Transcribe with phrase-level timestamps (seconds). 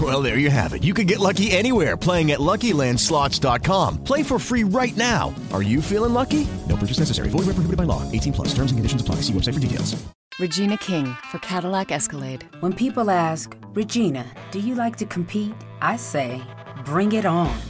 [0.00, 0.84] Well, there you have it.
[0.84, 4.04] You can get lucky anywhere playing at LuckyLandSlots.com.
[4.04, 5.34] Play for free right now.
[5.52, 6.46] Are you feeling lucky?
[6.68, 7.28] No purchase necessary.
[7.28, 8.10] Void where prohibited by law.
[8.12, 8.48] 18 plus.
[8.54, 9.16] Terms and conditions apply.
[9.16, 10.00] See website for details.
[10.38, 12.48] Regina King for Cadillac Escalade.
[12.60, 15.52] When people ask, Regina, do you like to compete?
[15.82, 16.40] I say,
[16.86, 17.69] bring it on.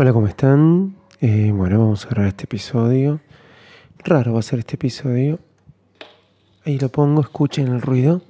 [0.00, 0.94] Hola, ¿cómo están?
[1.20, 3.18] Eh, bueno, vamos a grabar este episodio.
[4.04, 5.40] Raro va a ser este episodio.
[6.64, 8.22] Ahí lo pongo, escuchen el ruido.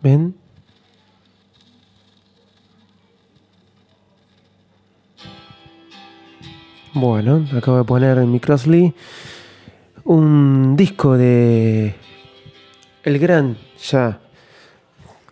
[0.00, 0.34] ¿Ven?
[6.94, 8.94] Bueno, acabo de poner en mi Crossley
[10.04, 11.96] un disco de
[13.02, 14.20] el gran ya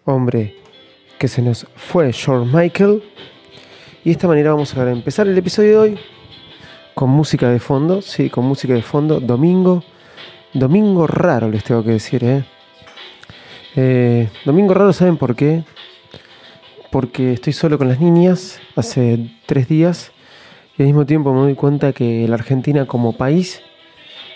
[0.05, 0.55] hombre
[1.19, 3.03] que se nos fue, George Michael.
[4.05, 5.98] Y de esta manera vamos a empezar el episodio de hoy
[6.92, 9.85] con música de fondo, sí, con música de fondo, domingo,
[10.52, 12.45] domingo raro les tengo que decir, ¿eh?
[13.77, 15.63] Eh, domingo raro, ¿saben por qué?
[16.90, 20.11] Porque estoy solo con las niñas hace tres días
[20.77, 23.63] y al mismo tiempo me doy cuenta que la Argentina como país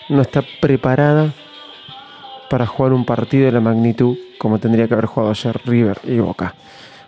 [0.07, 1.33] no está preparada
[2.49, 6.19] para jugar un partido de la magnitud como tendría que haber jugado ayer River y
[6.19, 6.55] Boca.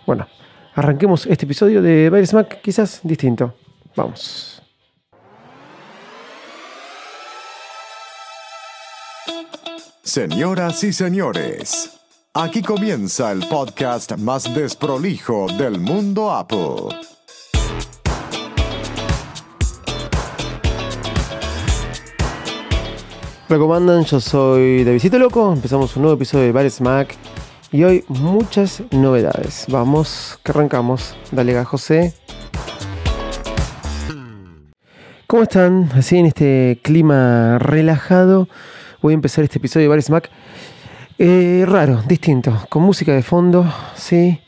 [0.04, 0.26] Bueno,
[0.74, 3.54] arranquemos este episodio de Baile Smack quizás distinto.
[3.96, 4.62] Vamos.
[10.02, 12.00] Señoras y señores,
[12.34, 16.88] aquí comienza el podcast más desprolijo del mundo Apple.
[23.48, 24.04] Hola, ¿cómo andan?
[24.04, 25.52] Yo soy Davidito Loco.
[25.52, 27.16] Empezamos un nuevo episodio de Bares Mac.
[27.72, 29.66] Y hoy muchas novedades.
[29.68, 31.16] Vamos, que arrancamos.
[31.30, 32.12] Dale, ga, José.
[35.28, 35.88] ¿Cómo están?
[35.94, 38.48] Así en este clima relajado.
[39.00, 40.30] Voy a empezar este episodio de Bares Mac.
[41.16, 42.60] Eh, raro, distinto.
[42.68, 44.40] Con música de fondo, sí.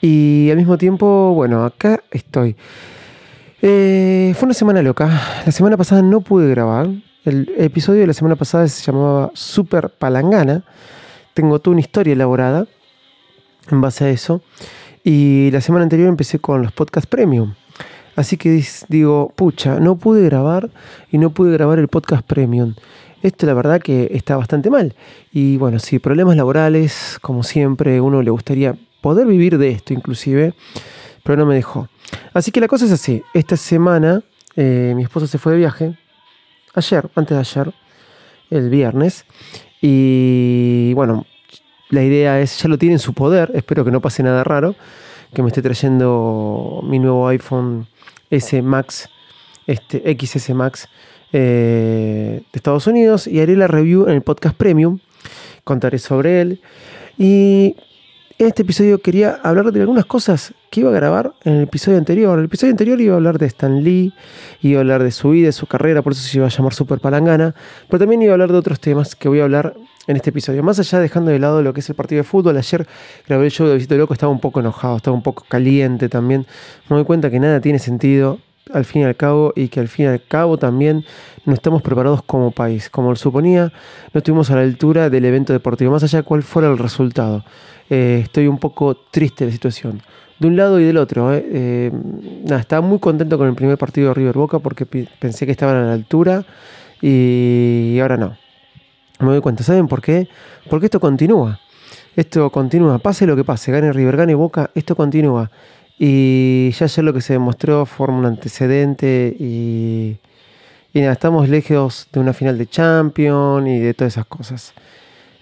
[0.00, 2.56] Y al mismo tiempo, bueno, acá estoy.
[3.62, 5.08] Eh, fue una semana loca.
[5.46, 6.88] La semana pasada no pude grabar.
[7.24, 10.64] El episodio de la semana pasada se llamaba Super Palangana.
[11.36, 12.66] Tengo toda una historia elaborada
[13.70, 14.40] en base a eso.
[15.04, 17.52] Y la semana anterior empecé con los podcast premium.
[18.14, 20.70] Así que digo, pucha, no pude grabar
[21.12, 22.74] y no pude grabar el podcast premium.
[23.20, 24.94] Esto la verdad que está bastante mal.
[25.30, 30.54] Y bueno, sí, problemas laborales, como siempre, uno le gustaría poder vivir de esto inclusive,
[31.22, 31.86] pero no me dejó.
[32.32, 33.22] Así que la cosa es así.
[33.34, 34.22] Esta semana
[34.54, 35.98] eh, mi esposa se fue de viaje
[36.72, 37.74] ayer, antes de ayer,
[38.48, 39.26] el viernes.
[39.80, 41.26] Y bueno,
[41.90, 44.74] la idea es, ya lo tiene en su poder, espero que no pase nada raro,
[45.32, 47.86] que me esté trayendo mi nuevo iPhone
[48.30, 49.08] S Max,
[49.66, 50.88] este XS Max
[51.32, 54.98] eh, de Estados Unidos y haré la review en el podcast premium,
[55.64, 56.60] contaré sobre él.
[57.18, 57.76] Y
[58.38, 61.96] en este episodio quería hablar de algunas cosas que iba a grabar en el episodio
[61.96, 62.38] anterior.
[62.38, 64.12] El episodio anterior iba a hablar de Stan Lee,
[64.60, 66.74] iba a hablar de su vida, de su carrera, por eso se iba a llamar
[66.74, 67.54] Super Palangana,
[67.88, 69.74] pero también iba a hablar de otros temas que voy a hablar
[70.06, 70.62] en este episodio.
[70.62, 72.86] Más allá dejando de lado lo que es el partido de fútbol, ayer
[73.26, 76.46] grabé el show de Visito Loco, estaba un poco enojado, estaba un poco caliente también.
[76.90, 78.38] Me doy cuenta que nada tiene sentido
[78.72, 81.04] al fin y al cabo y que al fin y al cabo también
[81.44, 82.90] no estamos preparados como país.
[82.90, 83.72] Como suponía,
[84.12, 87.44] no estuvimos a la altura del evento deportivo, más allá de cuál fuera el resultado.
[87.88, 90.02] Eh, estoy un poco triste de la situación.
[90.38, 91.32] De un lado y del otro.
[91.32, 91.44] Eh.
[91.50, 91.92] Eh,
[92.58, 95.86] estaba muy contento con el primer partido de River Boca porque pensé que estaban a
[95.86, 96.44] la altura
[97.00, 98.36] y ahora no.
[99.20, 99.62] me doy cuenta.
[99.62, 100.28] ¿Saben por qué?
[100.68, 101.60] Porque esto continúa.
[102.16, 102.98] Esto continúa.
[102.98, 105.50] Pase lo que pase, gane River, gane Boca, esto continúa.
[105.98, 110.16] Y ya ayer lo que se demostró forma un antecedente y,
[110.92, 114.74] y nada, estamos lejos de una final de Champions y de todas esas cosas.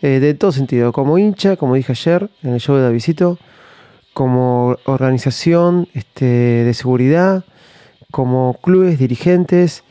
[0.03, 3.39] Eh, de todo sentido, como hincha, como dije ayer en el show de Davidito,
[4.13, 7.45] como organización este, de seguridad,
[8.11, 9.83] como clubes, dirigentes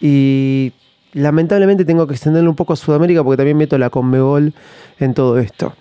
[0.00, 0.72] y
[1.12, 4.52] lamentablemente tengo que extenderlo un poco a Sudamérica porque también meto la Conmebol
[4.98, 5.74] en todo esto.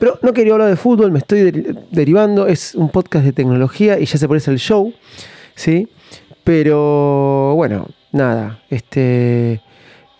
[0.00, 1.52] Pero no quería hablar de fútbol, me estoy
[1.90, 4.94] derivando, es un podcast de tecnología y ya se parece el show,
[5.54, 5.88] ¿sí?
[6.42, 9.60] Pero bueno, nada, este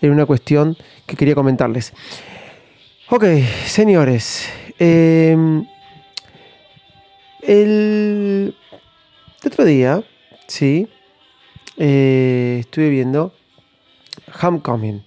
[0.03, 1.95] era una cuestión que quería comentarles.
[3.09, 3.25] Ok,
[3.65, 5.65] señores, em,
[7.41, 8.55] el,
[9.47, 10.05] otro día,
[10.47, 10.89] sí,
[11.79, 13.33] eh, estuve viendo
[14.43, 15.03] Homecoming.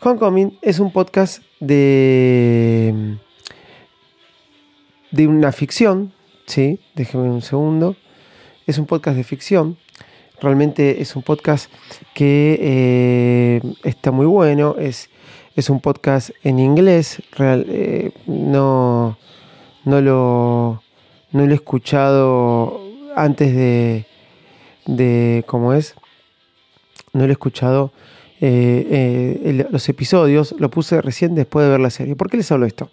[0.00, 3.18] Homecoming es un podcast de,
[5.10, 6.12] de una ficción,
[6.46, 6.80] ¿sí?
[6.94, 7.96] Déjenme un segundo.
[8.66, 9.76] Es un podcast de ficción.
[10.40, 11.70] Realmente es un podcast
[12.14, 14.76] que eh, está muy bueno.
[14.78, 15.08] Es,
[15.54, 17.22] es un podcast en inglés.
[17.32, 19.18] Real, eh, no,
[19.84, 20.82] no, lo,
[21.32, 22.82] no lo he escuchado
[23.14, 24.06] antes de,
[24.86, 25.94] de ¿cómo es?
[27.12, 27.92] No lo he escuchado
[28.40, 32.16] eh, los episodios, lo puse recién después de ver la serie.
[32.16, 32.90] ¿Por qué les hablo esto?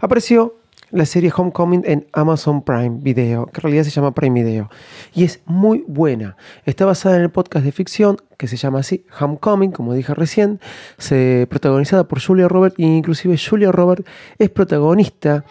[0.00, 0.56] Apareció
[0.96, 4.70] la serie Homecoming en Amazon Prime Video, que en realidad se llama Prime Video,
[5.14, 6.36] y es muy buena.
[6.64, 10.60] Está basada en el podcast de ficción que se llama así, Homecoming, como dije recién,
[10.98, 14.04] se, protagonizada por Julia Roberts, e inclusive Julia Roberts
[14.38, 15.44] es protagonista,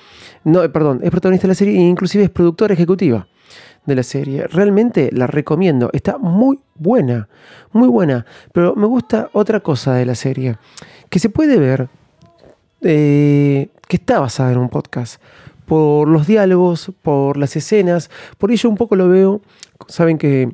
[0.44, 3.28] no, eh, perdón, es protagonista de la serie e inclusive es productora ejecutiva
[3.86, 4.48] de la serie.
[4.48, 5.90] Realmente la recomiendo.
[5.94, 7.30] Está muy buena,
[7.72, 8.26] muy buena.
[8.52, 10.58] Pero me gusta otra cosa de la serie.
[11.10, 11.88] Que se puede ver
[12.82, 15.22] eh, que está basada en un podcast.
[15.66, 18.10] Por los diálogos, por las escenas.
[18.38, 19.42] Por ello un poco lo veo.
[19.88, 20.52] Saben que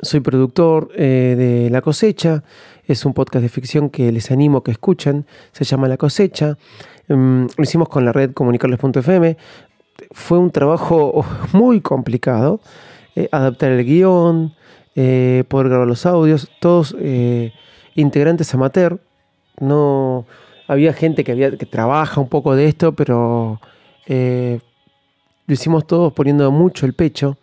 [0.00, 2.42] soy productor eh, de La Cosecha.
[2.84, 5.26] Es un podcast de ficción que les animo a que escuchen.
[5.52, 6.56] Se llama La Cosecha.
[7.08, 9.36] Mm, lo hicimos con la red comunicarles.fm
[10.12, 12.60] fue un trabajo muy complicado.
[13.16, 14.54] Eh, adaptar el guion,
[14.94, 16.94] eh, poder grabar los audios, todos
[17.94, 19.00] integrantes amateur.
[19.60, 20.24] No
[20.68, 23.60] había gente que, había, que trabaja un poco de esto, pero
[24.06, 27.36] lo hicimos todos poniendo mucho el pecho.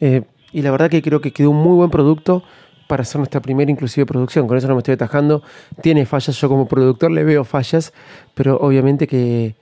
[0.00, 2.42] y la verdad que creo que quedó un muy buen producto
[2.86, 4.46] para hacer nuestra primera inclusive producción.
[4.46, 5.42] Con eso no me estoy atajando.
[5.80, 7.94] Tiene fallas, yo como productor le veo fallas,
[8.34, 9.54] pero obviamente que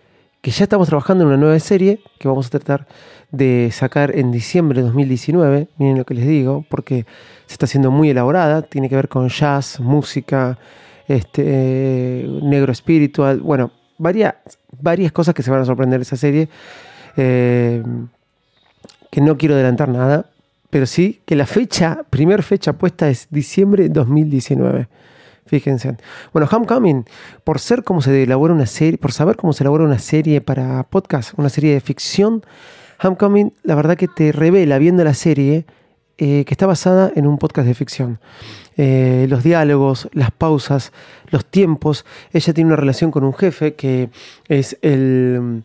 [0.42, 2.88] que ya estamos trabajando en una nueva serie que vamos a tratar
[3.30, 5.68] de sacar en diciembre de 2019.
[5.78, 7.06] Miren lo que les digo, porque
[7.46, 10.58] se está haciendo muy elaborada, tiene que ver con jazz, música,
[11.12, 14.34] este, negro espiritual, bueno, varias,
[14.80, 16.48] varias cosas que se van a sorprender de esa serie.
[17.16, 17.82] Eh,
[19.10, 20.30] que no quiero adelantar nada,
[20.70, 24.88] pero sí que la fecha, primer fecha puesta es diciembre de 2019.
[25.44, 25.98] Fíjense.
[26.32, 27.04] Bueno, Homecoming,
[27.44, 30.82] por ser como se elabora una serie, por saber cómo se elabora una serie para
[30.84, 32.42] podcast, una serie de ficción,
[33.02, 35.66] Homecoming, la verdad que te revela viendo la serie
[36.16, 38.18] eh, que está basada en un podcast de ficción.
[38.76, 40.92] Eh, los diálogos, las pausas,
[41.30, 42.04] los tiempos.
[42.32, 44.10] Ella tiene una relación con un jefe que
[44.48, 45.64] es el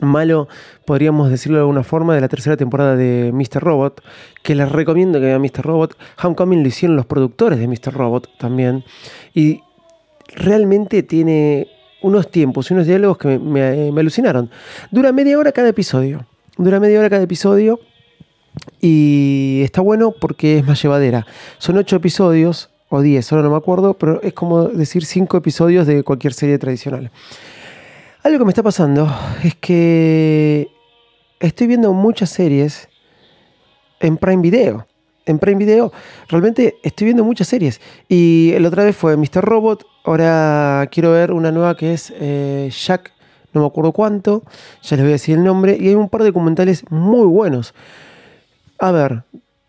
[0.00, 0.48] malo,
[0.84, 3.62] podríamos decirlo de alguna forma, de la tercera temporada de Mr.
[3.62, 4.02] Robot,
[4.42, 5.62] que les recomiendo que vean Mr.
[5.62, 5.96] Robot.
[6.22, 7.92] Homecoming lo hicieron los productores de Mr.
[7.92, 8.84] Robot también.
[9.34, 9.60] Y
[10.34, 11.68] realmente tiene
[12.02, 14.50] unos tiempos y unos diálogos que me, me alucinaron.
[14.90, 16.26] Dura media hora cada episodio.
[16.56, 17.80] Dura media hora cada episodio.
[18.80, 21.26] Y está bueno porque es más llevadera.
[21.58, 25.86] Son ocho episodios, o diez, ahora no me acuerdo, pero es como decir cinco episodios
[25.86, 27.10] de cualquier serie tradicional.
[28.22, 29.08] Algo que me está pasando
[29.42, 30.68] es que
[31.38, 32.88] estoy viendo muchas series
[34.00, 34.86] en Prime Video.
[35.24, 35.92] En Prime Video
[36.28, 37.80] realmente estoy viendo muchas series.
[38.08, 39.42] Y la otra vez fue Mr.
[39.42, 39.86] Robot.
[40.04, 43.12] Ahora quiero ver una nueva que es eh, Jack,
[43.52, 44.42] no me acuerdo cuánto.
[44.82, 45.76] Ya les voy a decir el nombre.
[45.78, 47.72] Y hay un par de documentales muy buenos.
[48.82, 49.24] A ver,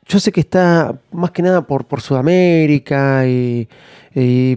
[0.07, 3.67] yo sé que está más que nada por, por Sudamérica y,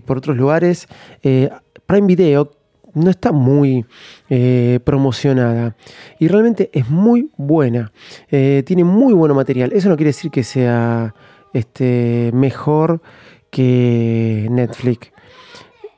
[0.06, 0.86] por otros lugares.
[1.24, 1.50] Eh,
[1.86, 2.52] Prime Video
[2.92, 3.84] no está muy
[4.30, 5.74] eh, promocionada
[6.20, 7.90] y realmente es muy buena.
[8.30, 9.72] Eh, tiene muy buen material.
[9.72, 11.16] Eso no quiere decir que sea
[11.52, 13.02] este, mejor
[13.50, 15.10] que Netflix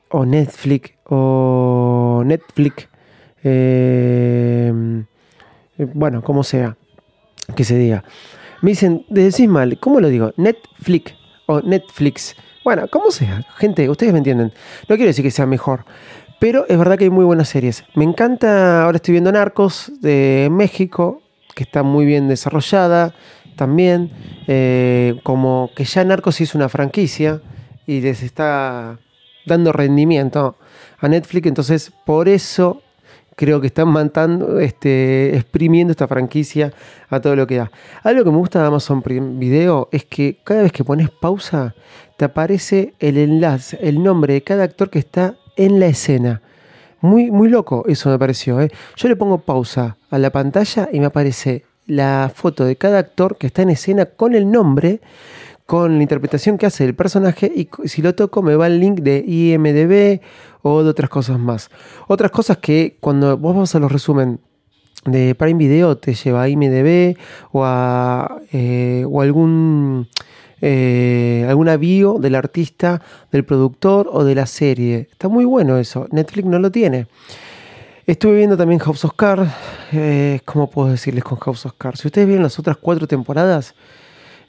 [0.09, 2.89] o Netflix o Netflix.
[5.95, 6.75] Bueno, como sea
[7.55, 8.03] que se diga.
[8.63, 10.33] Me dicen, decís mal, ¿cómo lo digo?
[10.37, 11.15] Netflix
[11.47, 12.37] o Netflix.
[12.65, 14.53] Bueno, como sea, gente, ustedes me entienden.
[14.89, 15.85] No quiero decir que sea mejor,
[16.41, 17.85] pero es verdad que hay muy buenas series.
[17.95, 21.23] Me encanta, ahora estoy viendo Narcos de México,
[21.55, 23.15] que está muy bien desarrollada
[23.57, 24.11] también.
[24.49, 27.41] eh, como que ya Narcos hizo una franquicia
[27.87, 28.99] y les está
[29.45, 30.57] dando rendimiento
[30.99, 32.83] a Netflix, entonces por eso
[33.37, 36.73] creo que están matando, este, exprimiendo esta franquicia
[37.09, 37.71] a todo lo que da.
[38.03, 39.03] Algo que me gusta de Amazon
[39.39, 41.75] Video es que cada vez que pones pausa,
[42.17, 46.41] te aparece el enlace, el nombre de cada actor que está en la escena.
[47.03, 48.61] Muy, muy loco eso me pareció.
[48.61, 48.71] ¿eh?
[48.97, 53.37] Yo le pongo pausa a la pantalla y me aparece la foto de cada actor
[53.37, 55.01] que está en escena con el nombre,
[55.67, 59.01] con la interpretación que hace del personaje y si lo toco me va el link
[59.01, 60.21] de IMDB
[60.67, 61.71] o de otras cosas más.
[62.09, 64.41] Otras cosas que cuando vos vas a los resumen
[65.05, 67.17] de Prime Video te lleva a IMDB
[67.53, 70.09] o a eh, o algún
[70.61, 75.09] eh, alguna bio del artista, del productor o de la serie.
[75.13, 76.09] Está muy bueno eso.
[76.11, 77.07] Netflix no lo tiene.
[78.07, 79.51] Estuve viendo también House of Cards.
[79.93, 82.01] Eh, ¿Cómo puedo decirles con House of Cards?
[82.01, 83.75] Si ustedes vieron las otras cuatro temporadas,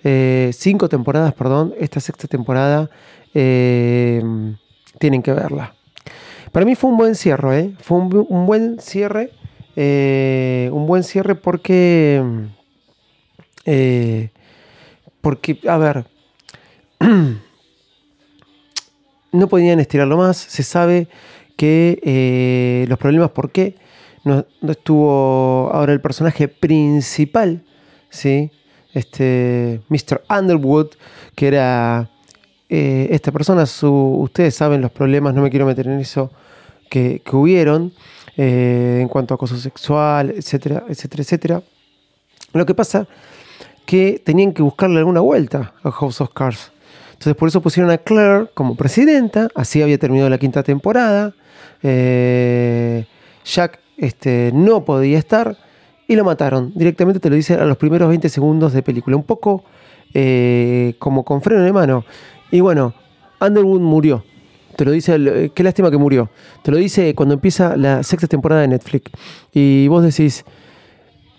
[0.03, 2.89] eh, cinco temporadas, perdón, esta sexta temporada,
[3.33, 5.76] tienen que verla.
[6.51, 7.74] Para mí fue un buen cierre, ¿eh?
[7.82, 9.32] Fue un, bu- un buen cierre.
[9.75, 12.22] eh, un buen cierre porque.
[13.66, 14.30] eh,
[15.22, 16.06] porque, a ver.
[19.32, 20.38] no podían estirarlo más.
[20.38, 21.08] Se sabe
[21.58, 23.75] que los problemas, ¿por qué?
[24.24, 27.63] No, no estuvo ahora el personaje principal,
[28.10, 28.51] ¿sí?
[28.94, 30.24] Este, Mr.
[30.30, 30.88] Underwood,
[31.36, 32.10] que era
[32.69, 36.31] eh, esta persona, su, ustedes saben los problemas, no me quiero meter en eso,
[36.89, 37.93] que, que hubieron
[38.36, 41.63] eh, en cuanto a acoso sexual, etcétera, etcétera, etcétera.
[42.53, 43.07] Lo que pasa
[43.86, 46.71] que tenían que buscarle alguna vuelta a House of Cards.
[47.13, 51.33] Entonces por eso pusieron a Claire como presidenta, así había terminado la quinta temporada.
[51.81, 53.05] Eh,
[53.45, 55.57] Jack este, no podía estar
[56.07, 56.74] y lo mataron.
[56.75, 59.15] Directamente te lo dice a los primeros 20 segundos de película.
[59.15, 59.63] Un poco
[61.00, 62.03] como con freno de mano.
[62.51, 62.94] Y bueno,
[63.42, 64.24] Underwood murió.
[64.75, 66.30] Te lo dice, el- qué lástima que murió.
[66.63, 69.12] Te lo dice cuando empieza la sexta temporada de Netflix.
[69.54, 70.46] Y vos decís,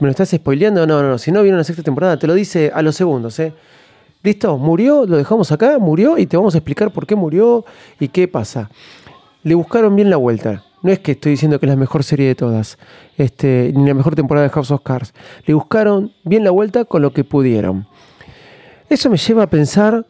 [0.01, 0.87] ¿me lo estás spoileando?
[0.87, 1.19] No, no, no.
[1.19, 3.53] Si no vieron la sexta temporada, te lo dice a los segundos, ¿eh?
[4.25, 7.65] Listo, murió, lo dejamos acá, murió y te vamos a explicar por qué murió
[8.01, 8.69] y qué pasa.
[9.45, 10.65] Le buscaron bien la vuelta.
[10.83, 12.79] No es que estoy diciendo que es la mejor serie de todas,
[13.17, 15.15] este, ni la mejor temporada de House of Cards.
[15.47, 17.87] Le buscaron bien la vuelta con lo que pudieron.
[18.89, 20.05] Eso me lleva a pensar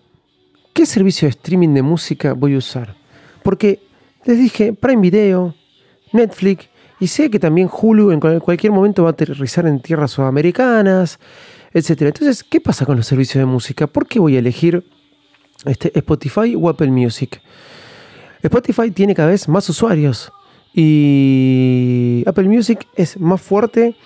[0.79, 2.95] qué servicio de streaming de música voy a usar.
[3.43, 3.81] Porque
[4.25, 5.53] les dije, Prime Video,
[6.13, 6.69] Netflix,
[7.01, 11.19] y sé que también Hulu en cual- cualquier momento va a aterrizar en tierras sudamericanas,
[11.75, 12.03] etc.
[12.03, 13.89] Entonces, ¿qué pasa con los servicios de música?
[13.89, 14.85] ¿Por qué voy a elegir
[15.65, 17.43] este, Spotify o Apple Music?
[18.41, 20.31] Spotify tiene cada vez más usuarios
[20.73, 23.97] y Apple Music es más fuerte,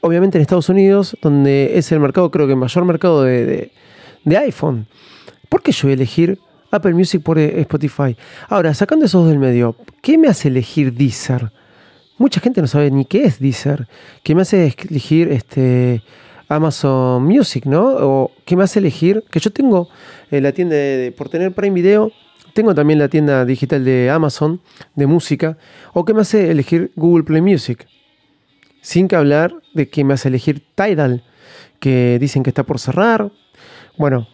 [0.00, 3.70] obviamente en Estados Unidos, donde es el mercado, creo que el mayor mercado de
[4.36, 4.88] iPhone.
[5.50, 6.38] ¿Por qué yo voy a elegir
[6.70, 8.16] Apple Music por eh, Spotify?
[8.48, 11.50] Ahora, sacando esos del medio, ¿qué me hace elegir Deezer?
[12.18, 13.88] Mucha gente no sabe ni qué es Deezer.
[14.22, 16.04] ¿Qué me hace elegir este
[16.48, 17.82] Amazon Music, no?
[17.82, 19.88] O qué me hace elegir que yo tengo
[20.30, 20.76] eh, la tienda
[21.16, 22.12] por tener Prime Video,
[22.54, 24.60] tengo también la tienda digital de Amazon
[24.94, 25.58] de música,
[25.92, 27.88] o qué me hace elegir Google Play Music.
[28.82, 31.24] Sin que hablar de que me hace elegir Tidal,
[31.80, 33.32] que dicen que está por cerrar.
[33.98, 34.28] Bueno,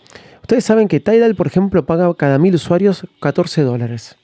[0.47, 4.17] ustedes saben que Tidal, por ejemplo, paga cada mil usuarios 14 dólares.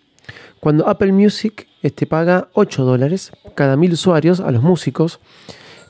[0.61, 5.19] Cuando Apple Music este, paga 8 dólares cada mil usuarios a los músicos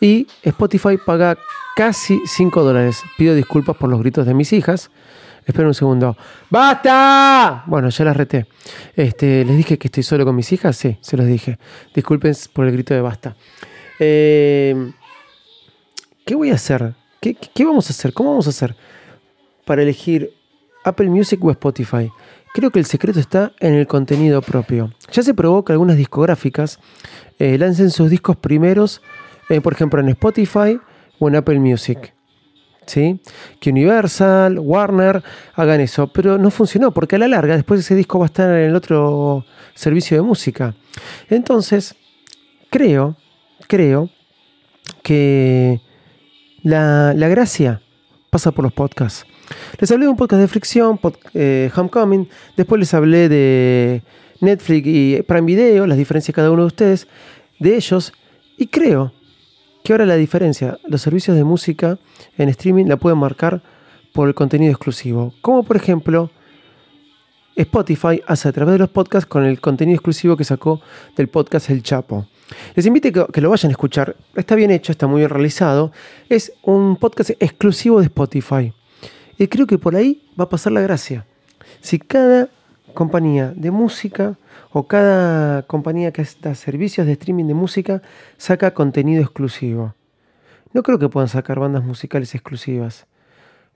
[0.01, 1.37] y Spotify paga
[1.77, 3.03] casi 5 dólares.
[3.19, 4.91] Pido disculpas por los gritos de mis hijas.
[5.45, 6.17] Espera un segundo.
[6.49, 7.65] ¡Basta!
[7.67, 8.47] Bueno, ya las reté.
[8.97, 10.77] Este, ¿Les dije que estoy solo con mis hijas?
[10.77, 11.59] Sí, se los dije.
[11.95, 13.37] Disculpen por el grito de basta.
[13.99, 14.93] Eh,
[16.25, 16.95] ¿Qué voy a hacer?
[17.21, 18.13] ¿Qué, qué- qué vamos a hacer?
[18.15, 18.75] ¿Cómo vamos a hacer
[19.65, 20.33] para elegir
[20.85, 22.11] Apple Music o Spotify?
[22.55, 24.93] Creo que el secreto está en el contenido propio.
[25.11, 26.79] Ya se probó que algunas discográficas
[27.39, 29.01] eh, lancen sus discos primeros,
[29.49, 30.79] eh, por ejemplo, en Spotify
[31.19, 32.15] o en Apple Music.
[32.85, 33.21] ¿Sí?
[33.61, 35.23] Que Universal, Warner
[35.55, 38.51] hagan eso, pero no funcionó porque a la larga después ese disco va a estar
[38.51, 40.75] en el otro servicio de música.
[41.31, 41.95] Entonces,
[42.71, 43.17] creo,
[43.69, 44.11] creo
[45.03, 45.81] que
[46.63, 47.82] la, la gracia
[48.33, 49.27] pasa por los podcasts.
[49.79, 54.03] Les hablé de un podcast de fricción, pod- eh, Homecoming, después les hablé de
[54.41, 57.07] Netflix y Prime Video, las diferencias de cada uno de ustedes,
[57.59, 58.15] de ellos,
[58.57, 59.13] y creo
[59.85, 61.99] que ahora la diferencia, los servicios de música
[62.39, 63.63] en streaming la pueden marcar
[64.15, 66.31] por el contenido exclusivo, como por ejemplo
[67.55, 70.81] Spotify hace a través de los podcasts con el contenido exclusivo que sacó
[71.17, 72.27] del podcast El Chapo.
[72.75, 74.17] Les invito a que, lo vayan a escuchar.
[74.35, 75.93] Está bien hecho, está muy bien realizado.
[76.29, 78.73] Es un podcast exclusivo de Spotify.
[79.39, 81.27] Y creo que por ahí va a pasar la gracia.
[81.81, 82.49] Si cada
[82.93, 84.37] compañía de música
[84.71, 88.03] o cada compañía que da servicios de streaming de música
[88.37, 89.95] saca contenido exclusivo.
[90.73, 93.07] No creo que puedan sacar bandas musicales exclusivas,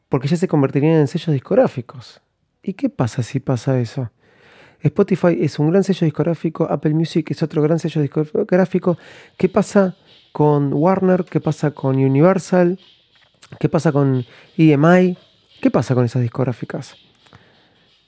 [0.08, 2.22] porque ya se convertirían en sellos discográficos.
[2.62, 4.10] ¿Y qué pasa si pasa eso?
[4.82, 8.98] Spotify es un gran sello discográfico, Apple Music es otro gran sello discográfico.
[9.36, 9.96] ¿Qué pasa
[10.32, 11.24] con Warner?
[11.24, 12.78] ¿Qué pasa con Universal?
[13.58, 14.24] ¿Qué pasa con
[14.56, 15.16] EMI?
[15.60, 16.96] ¿Qué pasa con esas discográficas?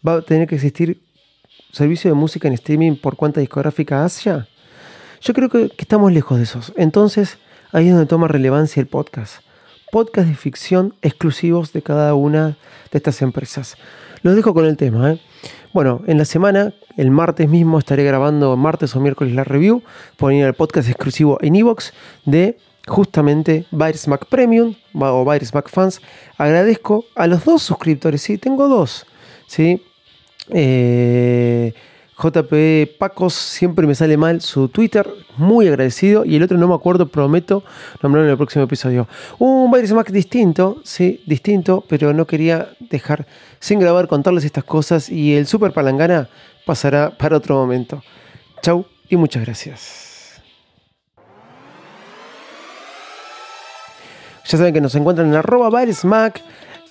[0.06, 1.00] ¿Va a tener que existir
[1.72, 4.46] servicio de música en streaming por cuenta discográfica haya?
[5.20, 6.72] Yo creo que, que estamos lejos de esos.
[6.76, 7.38] Entonces,
[7.72, 9.42] ahí es donde toma relevancia el podcast.
[9.90, 12.58] Podcast de ficción exclusivos de cada una
[12.92, 13.76] de estas empresas.
[14.22, 15.12] Los dejo con el tema.
[15.12, 15.20] ¿eh?
[15.72, 19.82] Bueno, en la semana, el martes mismo, estaré grabando martes o miércoles la review,
[20.16, 21.92] poniendo el podcast exclusivo en Evox
[22.24, 26.00] de justamente Virus Mac Premium o Virus Mac Fans.
[26.36, 29.06] Agradezco a los dos suscriptores, sí, tengo dos,
[29.46, 29.82] sí.
[30.50, 31.74] Eh,
[32.20, 36.24] JP Pacos, siempre me sale mal su Twitter, muy agradecido.
[36.24, 37.62] Y el otro no me acuerdo, prometo
[38.02, 39.06] nombrarlo en el próximo episodio.
[39.38, 43.26] Un Virus Mac distinto, sí, distinto, pero no quería dejar
[43.60, 45.08] sin grabar contarles estas cosas.
[45.10, 46.28] Y el Super Palangana
[46.66, 48.02] pasará para otro momento.
[48.62, 50.08] Chau y muchas gracias.
[54.44, 55.70] Ya saben que nos encuentran en arroba
[56.04, 56.42] Mac.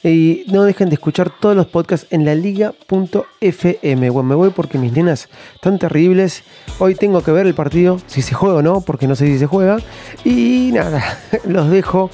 [0.04, 4.10] Y no dejen de escuchar todos los podcasts en la liga.fm.
[4.10, 6.44] Bueno, me voy porque mis nenas están terribles.
[6.80, 9.40] Hoy tengo que ver el partido, si se juega o no, porque no sé si
[9.40, 9.78] se juega.
[10.24, 11.04] Y nada,
[11.48, 12.10] los dejo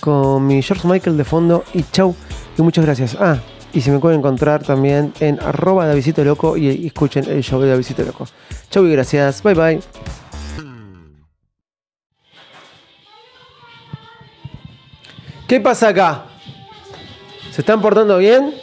[0.00, 1.64] con mi George Michael de fondo.
[1.74, 2.14] Y chau,
[2.56, 3.16] y muchas gracias.
[3.18, 3.38] Ah,
[3.72, 7.70] y se me pueden encontrar también en arroba Davidito Loco y escuchen el show de
[7.70, 8.26] Davidito Loco.
[8.70, 9.42] Chau y gracias.
[9.42, 9.80] Bye bye.
[15.48, 16.31] ¿Qué pasa acá?
[17.52, 18.54] ¿Se están portando bien?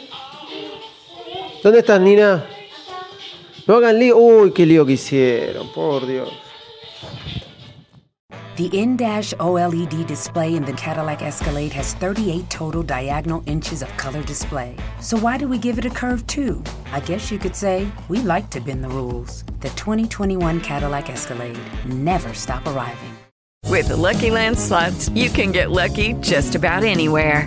[1.62, 2.44] ¿Dónde estás, Nina?
[3.68, 4.16] No hagan lío.
[4.16, 6.28] Uy, qué lío que hicieron, por Dios.
[8.56, 14.24] The in-dash OLED display in the Cadillac Escalade has 38 total diagonal inches of color
[14.24, 14.74] display.
[15.00, 16.60] So why do we give it a curve too?
[16.92, 19.44] I guess you could say we like to bend the rules.
[19.60, 23.16] The 2021 Cadillac Escalade never stop arriving.
[23.68, 27.46] With the Lucky Land slots, you can get lucky just about anywhere.